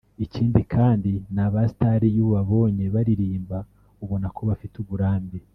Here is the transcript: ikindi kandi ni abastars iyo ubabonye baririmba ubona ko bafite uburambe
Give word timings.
ikindi 0.25 0.61
kandi 0.73 1.11
ni 1.33 1.41
abastars 1.45 2.03
iyo 2.09 2.21
ubabonye 2.27 2.85
baririmba 2.93 3.57
ubona 4.03 4.27
ko 4.35 4.41
bafite 4.49 4.75
uburambe 4.83 5.37